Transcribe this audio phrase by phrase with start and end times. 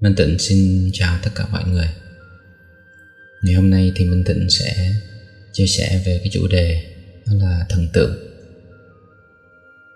[0.00, 1.88] Minh Tịnh xin chào tất cả mọi người.
[3.42, 4.92] Ngày hôm nay thì Minh Tịnh sẽ
[5.52, 6.94] chia sẻ về cái chủ đề
[7.26, 8.16] đó là thần tượng.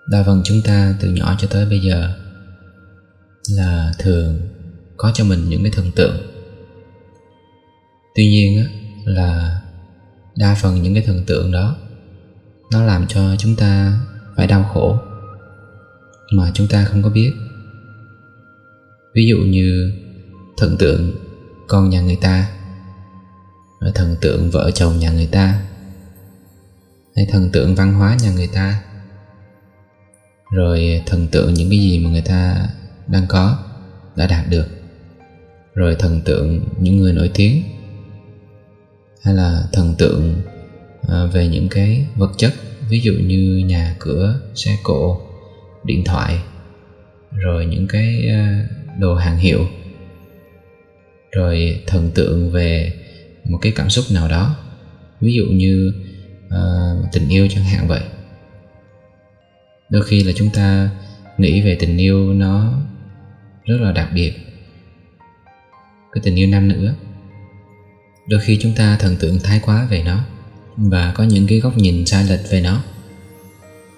[0.08, 2.12] Đa phần chúng ta từ nhỏ cho tới bây giờ
[3.50, 4.40] là thường
[4.96, 6.16] có cho mình những cái thần tượng.
[8.14, 8.64] Tuy nhiên á,
[9.04, 9.60] là
[10.36, 11.76] đa phần những cái thần tượng đó
[12.72, 14.00] nó làm cho chúng ta
[14.36, 14.98] phải đau khổ
[16.32, 17.32] mà chúng ta không có biết
[19.14, 19.92] ví dụ như
[20.56, 21.12] thần tượng
[21.68, 22.50] con nhà người ta
[23.94, 25.62] thần tượng vợ chồng nhà người ta,
[27.16, 28.82] hay thần tượng văn hóa nhà người ta,
[30.50, 32.68] rồi thần tượng những cái gì mà người ta
[33.06, 33.58] đang có
[34.16, 34.66] đã đạt được,
[35.74, 37.62] rồi thần tượng những người nổi tiếng,
[39.22, 40.42] hay là thần tượng
[41.08, 42.54] à, về những cái vật chất,
[42.88, 45.20] ví dụ như nhà cửa, xe cộ,
[45.84, 46.42] điện thoại,
[47.32, 48.68] rồi những cái à,
[49.00, 49.66] đồ hàng hiệu.
[51.32, 52.92] Rồi thần tượng về
[53.44, 54.56] một cái cảm xúc nào đó.
[55.20, 55.92] Ví dụ như
[56.46, 58.02] uh, tình yêu chẳng hạn vậy.
[59.88, 60.90] Đôi khi là chúng ta
[61.38, 62.82] nghĩ về tình yêu nó
[63.64, 64.32] rất là đặc biệt.
[66.12, 66.92] Cái tình yêu nam nữ
[68.30, 70.24] đôi khi chúng ta thần tượng thái quá về nó
[70.76, 72.82] và có những cái góc nhìn sai lệch về nó.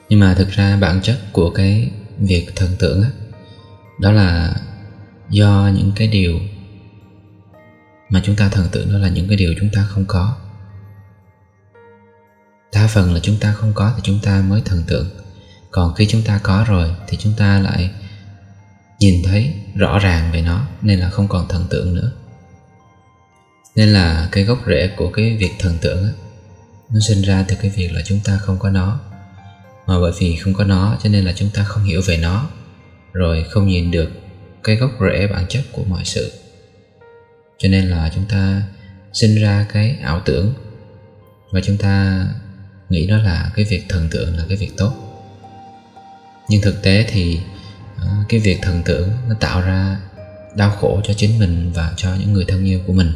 [0.08, 3.08] Nhưng mà thực ra bản chất của cái việc thần tượng đó,
[4.00, 4.54] đó là
[5.32, 6.40] do những cái điều
[8.08, 10.36] mà chúng ta thần tượng đó là những cái điều chúng ta không có.
[12.72, 15.06] Đa phần là chúng ta không có thì chúng ta mới thần tượng.
[15.70, 17.90] Còn khi chúng ta có rồi thì chúng ta lại
[18.98, 22.12] nhìn thấy rõ ràng về nó, nên là không còn thần tượng nữa.
[23.76, 26.10] Nên là cái gốc rễ của cái việc thần tượng á,
[26.90, 29.00] nó sinh ra từ cái việc là chúng ta không có nó.
[29.86, 32.48] Mà bởi vì không có nó, cho nên là chúng ta không hiểu về nó,
[33.12, 34.10] rồi không nhìn được
[34.64, 36.32] cái gốc rễ bản chất của mọi sự.
[37.58, 38.62] Cho nên là chúng ta
[39.12, 40.54] sinh ra cái ảo tưởng
[41.50, 42.26] và chúng ta
[42.88, 44.92] nghĩ đó là cái việc thần tượng là cái việc tốt.
[46.48, 47.40] Nhưng thực tế thì
[47.96, 50.00] ờ, cái việc thần tượng nó tạo ra
[50.56, 53.12] đau khổ cho chính mình và cho những người thân yêu của mình.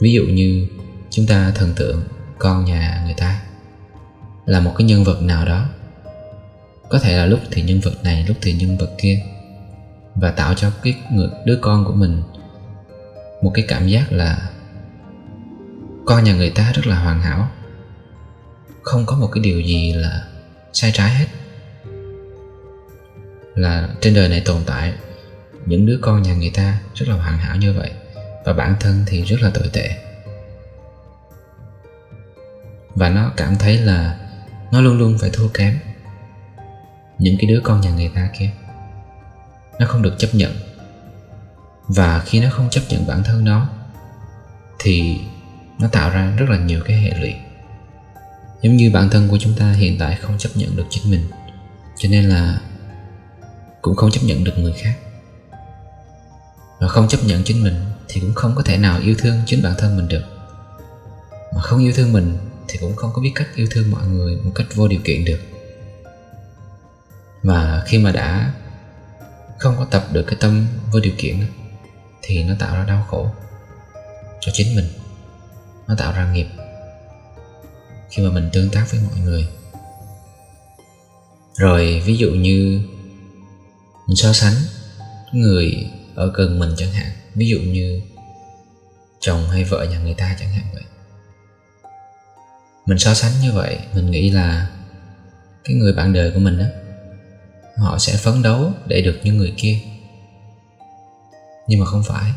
[0.00, 0.66] Ví dụ như
[1.10, 2.02] chúng ta thần tượng
[2.38, 3.42] con nhà người ta
[4.46, 5.68] là một cái nhân vật nào đó.
[6.88, 9.20] Có thể là lúc thì nhân vật này, lúc thì nhân vật kia
[10.14, 12.22] và tạo cho cái người, đứa con của mình
[13.42, 14.50] một cái cảm giác là
[16.06, 17.48] con nhà người ta rất là hoàn hảo.
[18.82, 20.28] Không có một cái điều gì là
[20.72, 21.26] sai trái hết.
[23.54, 24.94] Là trên đời này tồn tại
[25.66, 27.90] những đứa con nhà người ta rất là hoàn hảo như vậy
[28.44, 29.90] và bản thân thì rất là tồi tệ.
[32.94, 34.18] Và nó cảm thấy là
[34.72, 35.78] nó luôn luôn phải thua kém
[37.18, 38.50] những cái đứa con nhà người ta kia
[39.80, 40.52] nó không được chấp nhận.
[41.88, 43.68] Và khi nó không chấp nhận bản thân nó,
[44.78, 45.20] thì
[45.78, 47.34] nó tạo ra rất là nhiều cái hệ lụy.
[48.62, 51.30] Giống như bản thân của chúng ta hiện tại không chấp nhận được chính mình,
[51.96, 52.60] cho nên là
[53.82, 54.94] cũng không chấp nhận được người khác.
[56.80, 57.74] Và không chấp nhận chính mình
[58.08, 60.24] thì cũng không có thể nào yêu thương chính bản thân mình được.
[61.54, 62.38] Mà không yêu thương mình
[62.68, 65.24] thì cũng không có biết cách yêu thương mọi người một cách vô điều kiện
[65.24, 65.40] được.
[67.42, 68.52] Và khi mà đã
[69.60, 71.46] không có tập được cái tâm vô điều kiện
[72.22, 73.30] thì nó tạo ra đau khổ
[74.40, 74.86] cho chính mình
[75.88, 76.46] nó tạo ra nghiệp
[78.10, 79.48] khi mà mình tương tác với mọi người
[81.58, 82.82] rồi ví dụ như
[84.06, 84.54] mình so sánh
[85.32, 88.02] người ở gần mình chẳng hạn, ví dụ như
[89.20, 90.82] chồng hay vợ nhà người ta chẳng hạn vậy
[92.86, 94.70] mình so sánh như vậy, mình nghĩ là
[95.64, 96.64] cái người bạn đời của mình đó
[97.80, 99.78] họ sẽ phấn đấu để được như người kia.
[101.68, 102.32] Nhưng mà không phải.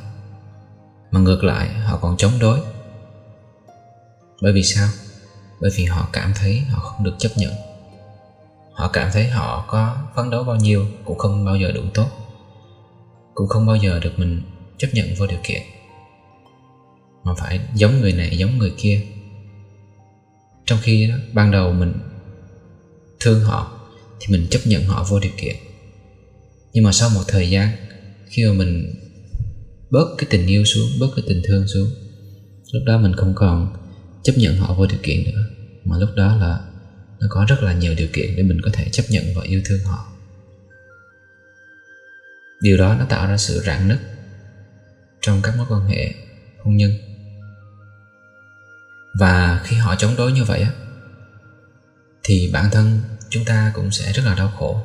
[1.11, 2.59] Mà ngược lại, họ còn chống đối.
[4.41, 4.87] Bởi vì sao?
[5.61, 7.53] Bởi vì họ cảm thấy họ không được chấp nhận.
[8.73, 12.07] Họ cảm thấy họ có phấn đấu bao nhiêu cũng không bao giờ đủ tốt.
[13.33, 14.41] Cũng không bao giờ được mình
[14.77, 15.61] chấp nhận vô điều kiện.
[17.23, 19.01] Mà phải giống người này giống người kia.
[20.65, 21.93] Trong khi đó, ban đầu mình
[23.19, 23.71] thương họ
[24.23, 25.55] thì mình chấp nhận họ vô điều kiện.
[26.73, 27.69] Nhưng mà sau một thời gian,
[28.25, 28.95] khi mà mình
[29.89, 31.89] bớt cái tình yêu xuống, bớt cái tình thương xuống,
[32.71, 33.73] lúc đó mình không còn
[34.23, 35.43] chấp nhận họ vô điều kiện nữa.
[35.85, 36.59] Mà lúc đó là
[37.19, 39.61] nó có rất là nhiều điều kiện để mình có thể chấp nhận và yêu
[39.65, 40.07] thương họ.
[42.61, 43.97] Điều đó nó tạo ra sự rạn nứt
[45.21, 46.13] trong các mối quan hệ
[46.63, 46.91] hôn nhân.
[49.19, 50.73] Và khi họ chống đối như vậy á,
[52.23, 52.99] thì bản thân
[53.33, 54.81] chúng ta cũng sẽ rất là đau khổ.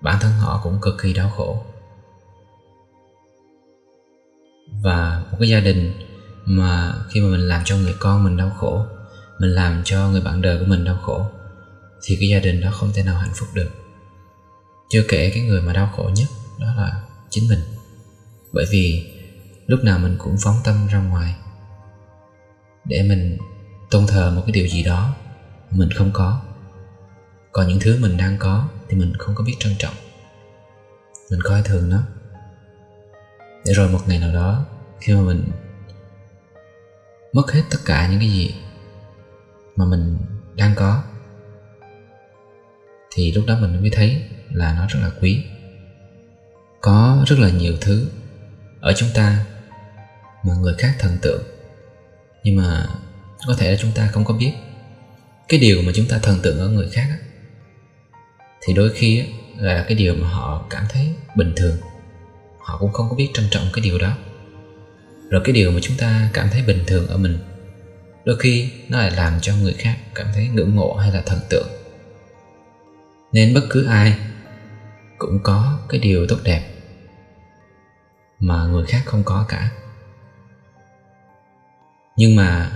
[0.00, 1.62] Bản thân họ cũng cực kỳ đau khổ.
[4.82, 5.92] Và một cái gia đình
[6.44, 8.86] mà khi mà mình làm cho người con mình đau khổ,
[9.38, 11.26] mình làm cho người bạn đời của mình đau khổ,
[12.02, 13.70] thì cái gia đình đó không thể nào hạnh phúc được.
[14.90, 16.28] Chưa kể cái người mà đau khổ nhất
[16.58, 17.60] đó là chính mình.
[18.52, 19.12] Bởi vì
[19.66, 21.34] lúc nào mình cũng phóng tâm ra ngoài.
[22.84, 23.38] Để mình
[23.90, 25.14] tôn thờ một cái điều gì đó
[25.70, 26.40] mình không có
[27.52, 29.94] còn những thứ mình đang có thì mình không có biết trân trọng.
[31.30, 32.02] Mình coi thường nó.
[33.64, 34.66] Để rồi một ngày nào đó,
[35.00, 35.44] khi mà mình
[37.32, 38.54] mất hết tất cả những cái gì
[39.76, 40.18] mà mình
[40.54, 41.02] đang có,
[43.14, 45.44] thì lúc đó mình mới thấy là nó rất là quý.
[46.80, 48.08] Có rất là nhiều thứ
[48.80, 49.46] ở chúng ta
[50.44, 51.42] mà người khác thần tượng,
[52.44, 52.86] nhưng mà
[53.46, 54.52] có thể là chúng ta không có biết.
[55.48, 57.08] Cái điều mà chúng ta thần tượng ở người khác
[58.62, 59.24] thì đôi khi
[59.56, 61.76] là cái điều mà họ cảm thấy bình thường.
[62.58, 64.16] Họ cũng không có biết trân trọng cái điều đó.
[65.30, 67.38] Rồi cái điều mà chúng ta cảm thấy bình thường ở mình,
[68.24, 71.38] đôi khi nó lại làm cho người khác cảm thấy ngưỡng mộ hay là thần
[71.48, 71.68] tượng.
[73.32, 74.18] Nên bất cứ ai
[75.18, 76.70] cũng có cái điều tốt đẹp
[78.40, 79.70] mà người khác không có cả.
[82.16, 82.70] Nhưng mà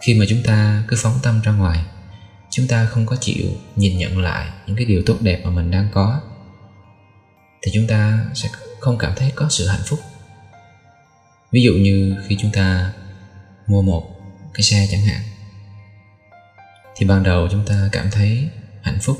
[0.00, 1.84] khi mà chúng ta cứ phóng tâm ra ngoài
[2.50, 3.46] chúng ta không có chịu
[3.76, 6.20] nhìn nhận lại những cái điều tốt đẹp mà mình đang có.
[7.62, 8.48] Thì chúng ta sẽ
[8.80, 10.00] không cảm thấy có sự hạnh phúc.
[11.50, 12.92] Ví dụ như khi chúng ta
[13.66, 14.10] mua một
[14.54, 15.20] cái xe chẳng hạn,
[16.96, 18.48] thì ban đầu chúng ta cảm thấy
[18.82, 19.18] hạnh phúc.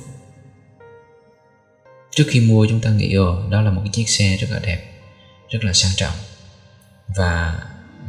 [2.11, 4.59] Trước khi mua, chúng ta nghĩ, ồ, đó là một cái chiếc xe rất là
[4.59, 4.83] đẹp,
[5.51, 6.15] rất là sang trọng.
[7.17, 7.63] Và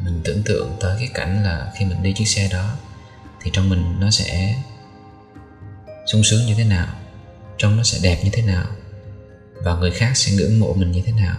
[0.04, 2.75] mình tưởng tượng tới cái cảnh là khi mình đi chiếc xe đó,
[3.42, 4.56] thì trong mình nó sẽ
[6.11, 6.88] sung sướng như thế nào
[7.57, 8.65] trong nó sẽ đẹp như thế nào
[9.63, 11.35] và người khác sẽ ngưỡng mộ mình như thế nào.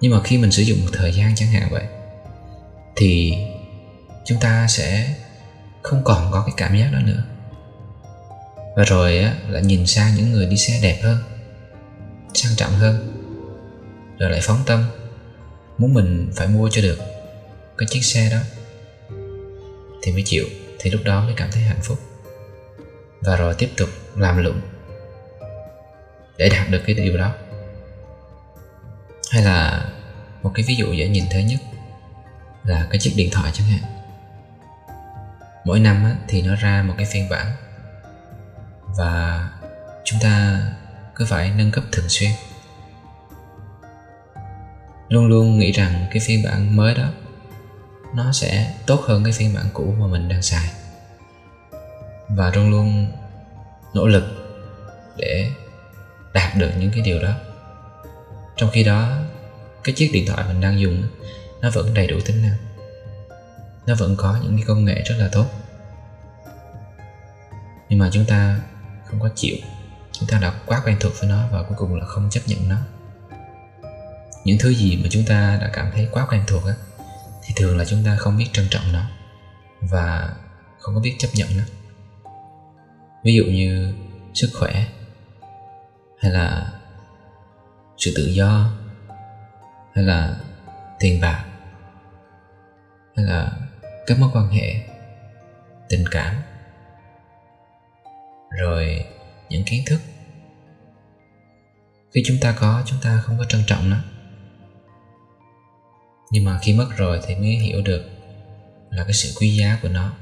[0.00, 1.84] Nhưng mà khi mình sử dụng một thời gian chẳng hạn vậy
[2.96, 3.34] thì
[4.24, 5.14] chúng ta sẽ
[5.82, 7.24] không còn có cái cảm giác đó nữa.
[8.76, 11.18] Và rồi á, lại nhìn sang những người đi xe đẹp hơn
[12.34, 13.22] sang trọng hơn
[14.18, 14.84] rồi lại phóng tâm
[15.78, 16.98] muốn mình phải mua cho được
[17.78, 18.38] cái chiếc xe đó
[20.02, 20.44] thì mới chịu
[20.78, 21.98] thì lúc đó mới cảm thấy hạnh phúc
[23.24, 24.60] và rồi tiếp tục làm lụng.
[26.36, 27.32] Để đạt được cái điều đó.
[29.30, 29.84] Hay là
[30.42, 31.60] một cái ví dụ dễ nhìn thấy nhất
[32.64, 33.80] là cái chiếc điện thoại chẳng hạn.
[35.64, 37.46] Mỗi năm á, thì nó ra một cái phiên bản.
[38.96, 39.48] Và
[40.04, 40.60] chúng ta
[41.14, 42.30] cứ phải nâng cấp thường xuyên.
[45.08, 47.08] Luôn luôn nghĩ rằng cái phiên bản mới đó
[48.14, 50.70] nó sẽ tốt hơn cái phiên bản cũ mà mình đang xài
[52.36, 53.12] và luôn luôn
[53.94, 54.24] nỗ lực
[55.16, 55.50] để
[56.32, 57.34] đạt được những cái điều đó.
[58.56, 59.18] Trong khi đó,
[59.84, 61.08] cái chiếc điện thoại mình đang dùng
[61.60, 62.56] nó vẫn đầy đủ tính năng.
[63.86, 65.46] Nó vẫn có những cái công nghệ rất là tốt.
[67.88, 68.60] Nhưng mà chúng ta
[69.04, 69.56] không có chịu,
[70.12, 72.68] chúng ta đã quá quen thuộc với nó và cuối cùng là không chấp nhận
[72.68, 72.76] nó.
[74.44, 76.74] Những thứ gì mà chúng ta đã cảm thấy quá quen thuộc á,
[77.42, 79.02] thì thường là chúng ta không biết trân trọng nó
[79.80, 80.34] và
[80.78, 81.62] không có biết chấp nhận nó
[83.22, 83.94] ví dụ như
[84.34, 84.86] sức khỏe,
[86.18, 86.72] hay là
[87.96, 88.70] sự tự do,
[89.94, 90.36] hay là
[90.98, 91.44] tiền bạc,
[93.16, 93.52] hay là
[94.06, 94.74] các mối quan hệ,
[95.88, 96.34] tình cảm.
[98.50, 99.04] Rồi
[99.48, 100.00] những kiến thức.
[102.14, 103.96] Khi chúng ta có, chúng ta không có trân trọng nó.
[106.30, 108.04] Nhưng mà khi mất rồi thì mới hiểu được
[108.90, 110.12] là cái sự quý giá của nó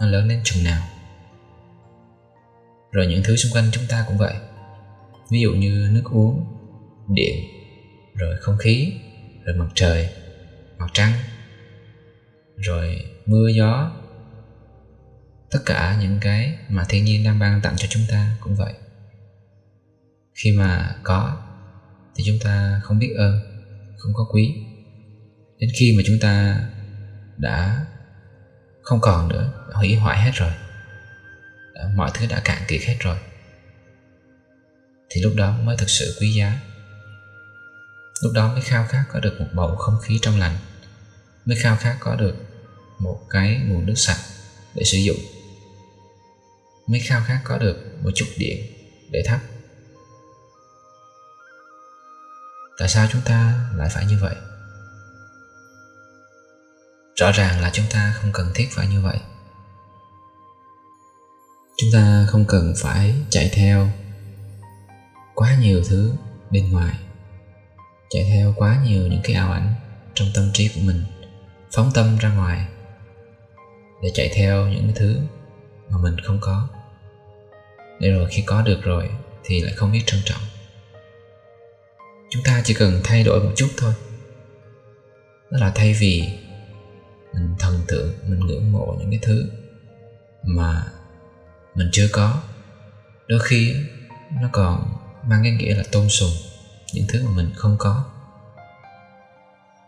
[0.00, 0.82] nó lớn đến chừng nào
[2.90, 4.34] rồi những thứ xung quanh chúng ta cũng vậy.
[5.30, 6.44] Ví dụ như nước uống,
[7.08, 7.44] điện,
[8.14, 8.92] rồi không khí,
[9.44, 10.08] rồi mặt trời,
[10.78, 11.12] mặt trăng,
[12.56, 13.92] rồi mưa, gió.
[15.50, 18.72] Tất cả những cái mà thiên nhiên đang ban tặng cho chúng ta cũng vậy.
[20.34, 21.36] Khi mà có,
[22.16, 23.40] thì chúng ta không biết ơn,
[23.98, 24.54] không có quý.
[25.58, 26.60] Đến khi mà chúng ta
[27.36, 27.86] đã
[28.82, 30.50] không còn nữa, hủy hoại hết rồi
[31.94, 33.18] mọi thứ đã cạn kiệt hết rồi.
[35.10, 36.60] Thì lúc đó mới thực sự quý giá.
[38.22, 40.56] Lúc đó mới khao khát có được một bầu không khí trong lành,
[41.44, 42.34] mới khao khát có được
[42.98, 44.18] một cái nguồn nước sạch
[44.74, 45.18] để sử dụng,
[46.86, 48.66] mới khao khát có được một chút điện
[49.10, 49.40] để thắp.
[52.78, 54.34] Tại sao chúng ta lại phải như vậy?
[57.16, 59.18] Rõ ràng là chúng ta không cần thiết phải như vậy
[61.80, 63.88] chúng ta không cần phải chạy theo
[65.34, 66.12] quá nhiều thứ
[66.50, 66.98] bên ngoài.
[68.10, 69.74] Chạy theo quá nhiều những cái ảo ảnh
[70.14, 71.04] trong tâm trí của mình,
[71.72, 72.66] phóng tâm ra ngoài
[74.02, 75.20] để chạy theo những cái thứ
[75.90, 76.68] mà mình không có.
[78.00, 79.10] Để rồi khi có được rồi
[79.44, 80.42] thì lại không biết trân trọng.
[82.30, 83.94] Chúng ta chỉ cần thay đổi một chút thôi.
[85.50, 86.28] Đó là thay vì
[87.34, 89.50] mình thần tượng, mình ngưỡng mộ những cái thứ
[90.42, 90.84] mà
[91.78, 92.42] mình chưa có.
[93.28, 93.74] Đôi khi
[94.40, 96.30] nó còn mang cái nghĩa là tôn sùng
[96.94, 98.04] những thứ mà mình không có.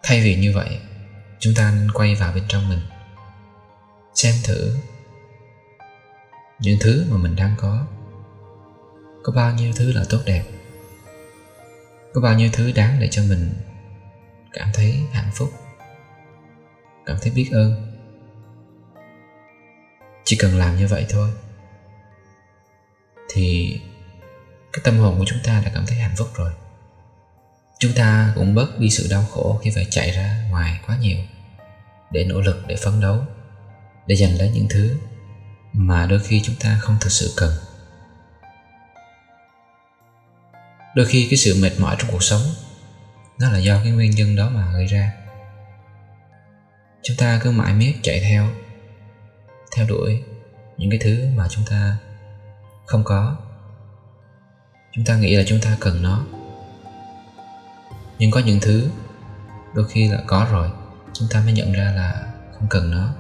[0.02, 0.78] Thay vì như vậy,
[1.38, 2.80] chúng ta nên quay vào bên trong mình,
[4.14, 4.76] xem thử
[6.60, 7.86] những thứ mà mình đang có.
[9.22, 10.44] Có bao nhiêu thứ là tốt đẹp?
[12.14, 13.52] Có bao nhiêu thứ đáng để cho mình
[14.52, 15.52] cảm thấy hạnh phúc,
[17.06, 17.96] cảm thấy biết ơn?
[20.24, 21.30] Chỉ cần làm như vậy thôi
[23.32, 23.80] thì
[24.72, 26.52] cái tâm hồn của chúng ta đã cảm thấy hạnh phúc rồi.
[27.78, 31.18] Chúng ta cũng bớt đi sự đau khổ khi phải chạy ra ngoài quá nhiều
[32.10, 33.24] để nỗ lực để phấn đấu,
[34.06, 34.96] để giành lấy những thứ
[35.72, 37.52] mà đôi khi chúng ta không thực sự cần.
[40.94, 42.42] Đôi khi cái sự mệt mỏi trong cuộc sống,
[43.38, 45.12] nó là do cái nguyên nhân đó mà gây ra.
[47.02, 48.50] Chúng ta cứ mãi miết chạy theo
[49.76, 50.22] theo đuổi
[50.76, 51.96] những cái thứ mà chúng ta
[52.90, 53.36] không có.
[54.92, 56.24] Chúng ta nghĩ là chúng ta cần nó.
[58.18, 58.88] Nhưng có những thứ
[59.74, 60.70] đôi khi là có rồi,
[61.12, 63.14] chúng ta mới nhận ra là không cần nó.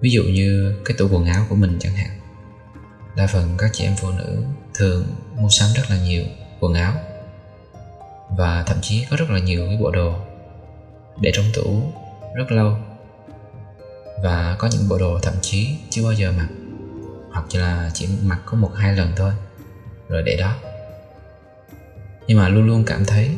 [0.00, 2.10] Ví dụ như cái tủ quần áo của mình chẳng hạn.
[3.16, 5.04] Đa phần các chị em phụ nữ thường
[5.36, 6.24] mua sắm rất là nhiều
[6.60, 6.94] quần áo
[8.36, 10.14] và thậm chí có rất là nhiều cái bộ đồ
[11.20, 11.92] để trong tủ
[12.34, 12.78] rất lâu
[14.22, 16.48] và có những bộ đồ thậm chí chưa bao giờ mặc
[17.36, 19.32] hoặc là chỉ mặc có một hai lần thôi.
[20.08, 20.54] Rồi để đó.
[22.26, 23.36] Nhưng mà luôn luôn cảm thấy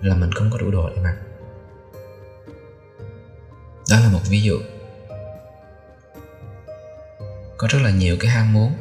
[0.00, 1.14] là mình không có đủ đồ để mặc.
[3.90, 4.58] Đó là một ví dụ.
[7.56, 8.72] Có rất là nhiều cái ham muốn,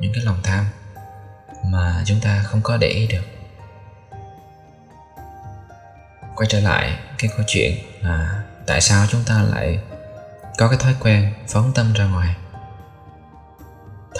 [0.00, 0.64] những cái lòng tham
[1.64, 3.24] mà chúng ta không có để ý được.
[6.36, 9.78] Quay trở lại cái câu chuyện là tại sao chúng ta lại
[10.58, 12.36] có cái thói quen phóng tâm ra ngoài?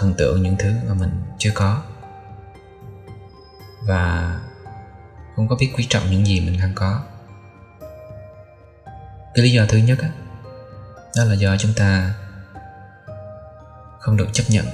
[0.00, 1.82] Thần tượng những thứ mà mình chưa có.
[3.86, 4.34] Và
[5.36, 7.02] không có biết quý trọng những gì mình đang có.
[9.34, 10.08] Cái lý do thứ nhất đó,
[11.16, 12.14] đó là do chúng ta
[13.98, 14.66] không được chấp nhận.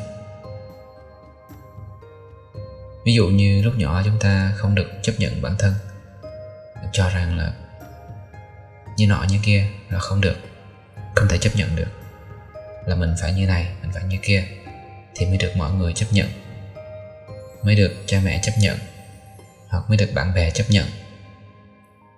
[3.04, 5.74] Ví dụ như lúc nhỏ chúng ta không được chấp nhận bản thân
[6.92, 7.52] cho rằng là
[8.96, 10.36] như nọ như kia là không được
[11.14, 11.88] không thể chấp nhận được
[12.86, 14.44] là mình phải như này mình phải như kia
[15.16, 16.28] thì mới được mọi người chấp nhận.
[17.62, 18.78] Mới được cha mẹ chấp nhận,
[19.68, 20.86] hoặc mới được bạn bè chấp nhận.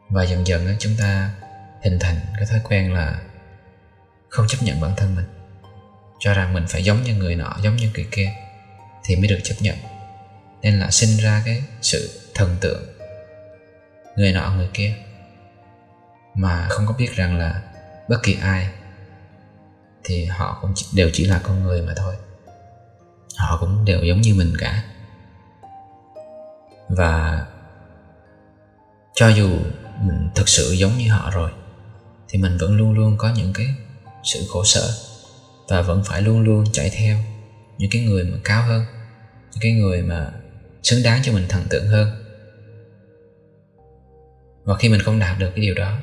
[0.09, 1.31] Và dần dần chúng ta
[1.83, 3.21] hình thành cái thói quen là
[4.28, 5.25] không chấp nhận bản thân mình.
[6.19, 8.33] Cho rằng mình phải giống như người nọ, giống như người kia,
[9.05, 9.76] thì mới được chấp nhận.
[10.62, 12.83] Nên là sinh ra cái sự thần tượng
[14.17, 14.95] người nọ, người kia,
[16.35, 17.62] mà không có biết rằng là
[18.09, 18.69] bất kỳ ai
[20.05, 22.14] thì họ cũng đều chỉ là con người mà thôi
[23.38, 24.83] họ cũng đều giống như mình cả.
[26.88, 27.47] Và
[29.14, 29.50] cho dù
[30.00, 31.50] mình thực sự giống như họ rồi,
[32.28, 33.66] thì mình vẫn luôn luôn có những cái
[34.25, 34.90] sự khổ sở
[35.68, 37.18] và vẫn phải luôn luôn chạy theo
[37.78, 38.85] những cái người mà cao hơn,
[39.52, 40.33] những cái người mà
[40.83, 42.25] xứng đáng cho mình thần tượng hơn.
[44.64, 45.99] Và khi mình không đạt được cái điều đó,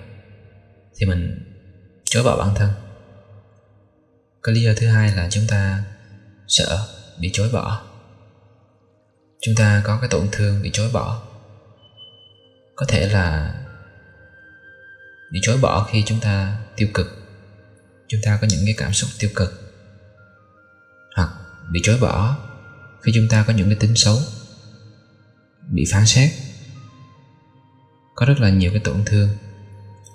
[0.95, 1.51] thì mình
[2.05, 2.69] chối bỏ bản thân.
[4.43, 5.83] Cái lý do thứ hai là chúng ta
[6.47, 6.87] sợ
[7.19, 7.81] bị chối bỏ.
[9.41, 11.21] Chúng ta có cái tổn thương bị chối bỏ.
[12.75, 13.55] Có thể là
[15.31, 17.07] bị chối bỏ khi chúng ta tiêu cực.
[18.07, 19.73] Chúng ta có những cái cảm xúc tiêu cực.
[21.15, 21.29] Hoặc
[21.71, 22.37] bị chối bỏ
[23.01, 24.17] khi chúng ta có những cái tính xấu,
[25.69, 26.31] bị phán xét.
[28.15, 29.29] Có rất là nhiều cái tổn thương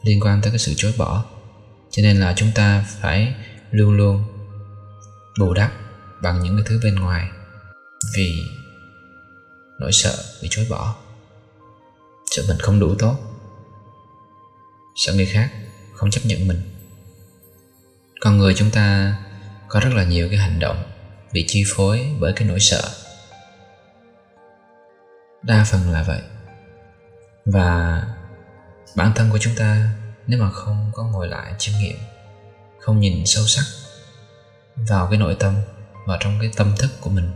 [0.02, 1.24] liên quan tới cái sự chối bỏ.
[1.90, 3.34] Cho nên là chúng ta phải
[3.70, 4.24] luôn luôn
[5.38, 5.72] bù đắp
[6.22, 7.30] bằng những cái thứ bên ngoài
[8.14, 8.42] vì
[9.78, 10.94] nỗi sợ bị chối bỏ.
[12.30, 13.16] Sợ mình không đủ tốt.
[14.96, 15.50] Sợ người khác
[15.94, 16.62] không chấp nhận mình.
[18.20, 19.16] Con người chúng ta
[19.68, 20.82] có rất là nhiều cái hành động
[21.32, 22.90] bị chi phối bởi cái nỗi sợ.
[25.42, 26.20] Đa phần là vậy.
[27.44, 28.02] Và
[28.96, 29.90] bản thân của chúng ta
[30.26, 31.96] nếu mà không có ngồi lại chiêm nghiệm,
[32.78, 33.64] không nhìn sâu sắc
[34.88, 35.54] vào cái nội tâm
[36.06, 37.30] vào trong cái tâm thức của mình.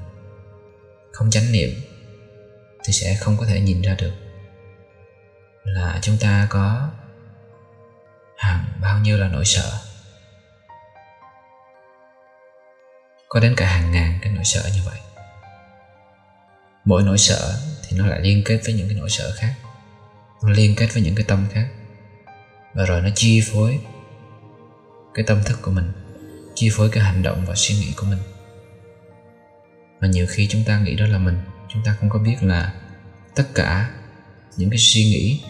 [1.12, 1.70] Không chánh niệm
[2.84, 4.12] thì sẽ không có thể nhìn ra được
[5.64, 6.90] là chúng ta có
[8.36, 9.80] hàng bao nhiêu là nỗi sợ.
[13.28, 14.98] Có đến cả hàng ngàn cái nỗi sợ như vậy.
[16.84, 19.54] Mỗi nỗi sợ thì nó lại liên kết với những cái nỗi sợ khác.
[20.42, 21.68] Nó liên kết với những cái tâm khác.
[22.74, 23.80] Và rồi nó chi phối
[25.14, 25.92] cái tâm thức của mình,
[26.54, 28.18] chi phối cái hành động và suy nghĩ của mình
[30.04, 31.38] và nhiều khi chúng ta nghĩ đó là mình.
[31.68, 32.72] Chúng ta không có biết là
[33.34, 33.90] tất cả
[34.56, 35.40] những cái suy nghĩ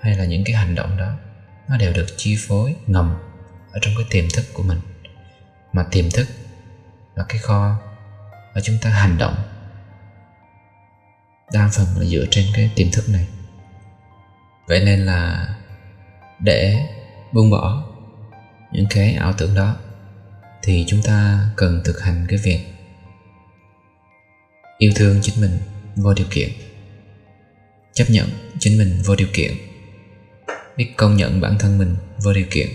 [0.00, 1.18] hay là những cái hành động đó,
[1.68, 3.16] nó đều được chi phối, ngầm
[3.72, 4.80] ở trong cái tiềm thức của mình.
[5.72, 6.28] Mà tiềm thức
[7.14, 7.76] là cái kho
[8.54, 9.34] và chúng ta hành động
[11.52, 13.26] đa phần là dựa trên cái tiềm thức này.
[14.68, 15.48] Vậy nên là
[16.40, 16.86] để
[17.32, 17.84] buông bỏ
[18.72, 19.76] những cái ảo tưởng đó,
[20.62, 22.75] thì chúng ta cần thực hành cái việc
[24.78, 25.58] yêu thương chính mình
[25.96, 26.48] vô điều kiện.
[27.92, 28.28] Chấp nhận
[28.58, 29.52] chính mình vô điều kiện.
[30.76, 32.68] Biết công nhận bản thân mình vô điều kiện.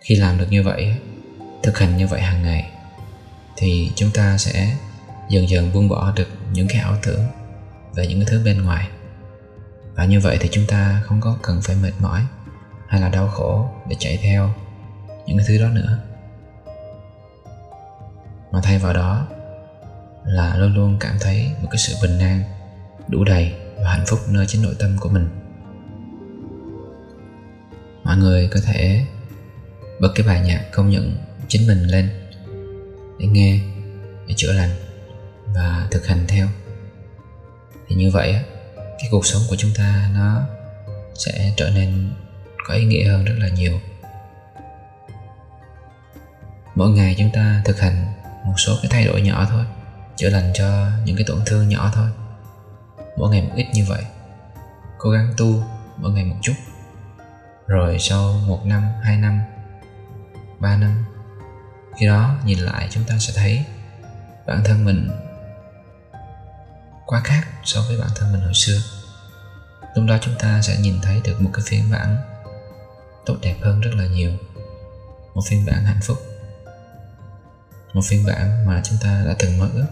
[0.00, 0.96] Khi làm được như vậy,
[1.62, 2.70] thực hành như vậy hàng ngày,
[3.56, 4.76] thì chúng ta sẽ
[5.28, 7.24] dần dần buông bỏ được những cái ảo tưởng
[7.94, 8.88] về những cái thứ bên ngoài.
[9.94, 12.26] Và như vậy thì chúng ta không có cần phải mệt mỏi
[12.88, 14.54] hay là đau khổ để chạy theo
[15.26, 15.98] những cái thứ đó nữa.
[18.52, 19.26] Mà thay vào đó
[20.24, 22.42] là luôn luôn cảm thấy một cái sự bình an,
[23.08, 25.28] đủ đầy và hạnh phúc nơi chính nội tâm của mình.
[28.04, 29.06] Mọi người có thể
[30.00, 31.16] bật cái bài nhạc công nhận
[31.48, 32.10] chính mình lên
[33.18, 33.60] để nghe,
[34.28, 34.70] để chữa lành
[35.54, 36.48] và thực hành theo.
[37.88, 38.36] Thì như vậy
[38.74, 40.42] cái cuộc sống của chúng ta nó
[41.14, 42.12] sẽ trở nên
[42.66, 43.80] có ý nghĩa hơn rất là nhiều.
[46.74, 48.06] Mỗi ngày chúng ta thực hành
[48.44, 49.64] một số cái thay đổi nhỏ thôi
[50.16, 52.10] chữa lành cho những cái tổn thương nhỏ thôi.
[53.16, 54.04] Mỗi ngày một ít như vậy.
[54.98, 55.64] Cố gắng tu
[55.96, 56.54] mỗi ngày một chút.
[57.66, 59.40] Rồi sau một năm, hai năm,
[60.58, 61.04] ba năm,
[61.96, 63.64] khi đó nhìn lại chúng ta sẽ thấy
[64.46, 65.10] bản thân mình
[67.06, 68.80] quá khác so với bản thân mình hồi xưa.
[69.94, 72.16] Lúc đó chúng ta sẽ nhìn thấy được một cái phiên bản
[73.26, 74.32] tốt đẹp hơn rất là nhiều.
[75.34, 76.18] Một phiên bản hạnh phúc.
[77.92, 79.86] Một phiên bản mà chúng ta đã từng mơ ước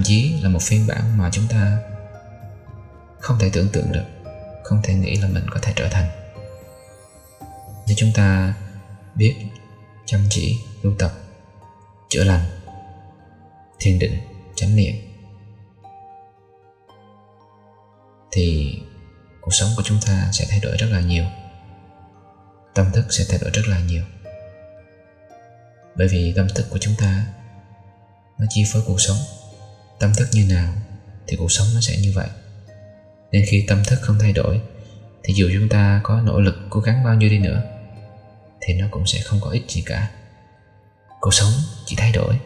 [0.00, 1.78] thậm chí là một phiên bản mà chúng ta
[3.18, 4.04] không thể tưởng tượng được,
[4.64, 6.08] không thể nghĩ là mình có thể trở thành.
[7.86, 8.54] Nếu chúng ta
[9.14, 9.34] biết,
[10.06, 11.12] chăm chỉ, tu tập,
[12.08, 12.44] chữa lành,
[13.78, 14.18] thiền định,
[14.54, 14.94] chánh niệm,
[18.30, 18.74] thì
[19.40, 21.24] cuộc sống của chúng ta sẽ thay đổi rất là nhiều.
[22.74, 24.04] Tâm thức sẽ thay đổi rất là nhiều.
[25.96, 27.26] Bởi vì tâm thức của chúng ta,
[28.38, 29.16] nó chi phối cuộc sống
[30.00, 30.74] tâm thức như nào
[31.26, 32.28] thì cuộc sống nó sẽ như vậy.
[33.32, 34.60] Nên khi tâm thức không thay đổi,
[35.22, 37.62] thì dù chúng ta có nỗ lực cố gắng bao nhiêu đi nữa,
[38.60, 40.10] thì nó cũng sẽ không có ích gì cả.
[41.20, 41.52] Cuộc sống
[41.86, 42.40] chỉ thay đổi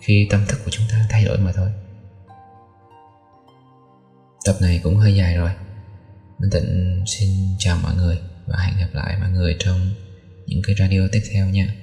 [0.00, 1.70] khi tâm thức của chúng ta thay đổi mà thôi.
[4.44, 5.50] Tập này cũng hơi dài rồi.
[6.38, 9.94] Minh Tịnh xin chào mọi người và hẹn gặp lại mọi người trong
[10.46, 11.74] những cái radio tiếp theo nha.